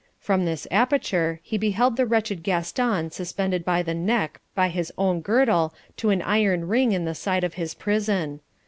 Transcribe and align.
From 0.17 0.45
this 0.45 0.65
aperture 0.71 1.39
he 1.43 1.59
beheld 1.59 1.95
the 1.95 2.07
wretched 2.07 2.41
Gaston 2.41 3.11
suspended 3.11 3.63
by 3.63 3.83
the 3.83 3.93
neck 3.93 4.41
by 4.55 4.69
his 4.69 4.91
own 4.97 5.21
girdle 5.21 5.75
to 5.97 6.09
an 6.09 6.23
iron 6.23 6.67
ring 6.67 6.91
in 6.91 7.05
the 7.05 7.13
side 7.13 7.43
of 7.43 7.53
his 7.53 7.75
prison. 7.75 8.39